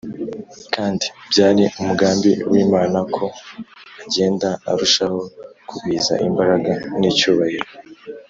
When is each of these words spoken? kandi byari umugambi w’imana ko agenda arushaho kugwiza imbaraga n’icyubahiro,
kandi 0.75 1.05
byari 1.31 1.63
umugambi 1.79 2.31
w’imana 2.51 2.99
ko 3.15 3.25
agenda 4.03 4.49
arushaho 4.71 5.19
kugwiza 5.67 6.13
imbaraga 6.27 6.71
n’icyubahiro, 6.99 7.69